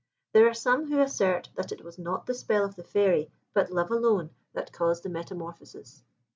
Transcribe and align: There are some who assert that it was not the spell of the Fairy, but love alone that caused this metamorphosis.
There 0.33 0.47
are 0.49 0.53
some 0.55 0.87
who 0.87 0.99
assert 0.99 1.49
that 1.53 1.71
it 1.71 1.83
was 1.83 1.99
not 1.99 2.25
the 2.25 2.33
spell 2.33 2.65
of 2.65 2.75
the 2.75 2.83
Fairy, 2.83 3.29
but 3.53 3.69
love 3.71 3.91
alone 3.91 4.31
that 4.51 4.73
caused 4.73 5.03
this 5.03 5.11
metamorphosis. 5.11 6.03